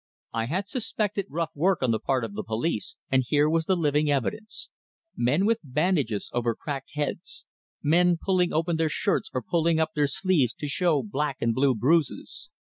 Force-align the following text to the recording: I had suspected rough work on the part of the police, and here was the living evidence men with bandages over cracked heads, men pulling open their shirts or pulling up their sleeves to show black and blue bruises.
I 0.33 0.47
had 0.47 0.67
suspected 0.67 1.27
rough 1.29 1.51
work 1.53 1.83
on 1.83 1.91
the 1.91 1.99
part 1.99 2.23
of 2.23 2.33
the 2.33 2.43
police, 2.43 2.95
and 3.11 3.23
here 3.23 3.47
was 3.47 3.65
the 3.65 3.75
living 3.75 4.09
evidence 4.09 4.71
men 5.15 5.45
with 5.45 5.59
bandages 5.63 6.31
over 6.33 6.55
cracked 6.55 6.95
heads, 6.95 7.45
men 7.83 8.17
pulling 8.19 8.51
open 8.51 8.77
their 8.77 8.89
shirts 8.89 9.29
or 9.31 9.43
pulling 9.43 9.79
up 9.79 9.91
their 9.93 10.07
sleeves 10.07 10.55
to 10.55 10.67
show 10.67 11.03
black 11.03 11.37
and 11.39 11.53
blue 11.53 11.75
bruises. 11.75 12.49